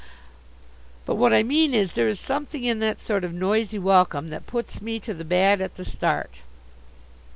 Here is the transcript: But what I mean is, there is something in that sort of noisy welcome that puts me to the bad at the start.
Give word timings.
But 1.05 1.13
what 1.13 1.31
I 1.31 1.43
mean 1.43 1.75
is, 1.75 1.93
there 1.93 2.07
is 2.07 2.19
something 2.19 2.63
in 2.63 2.79
that 2.79 2.99
sort 3.03 3.23
of 3.23 3.35
noisy 3.35 3.77
welcome 3.77 4.31
that 4.31 4.47
puts 4.47 4.81
me 4.81 4.99
to 4.99 5.13
the 5.13 5.23
bad 5.23 5.61
at 5.61 5.75
the 5.75 5.85
start. 5.85 6.39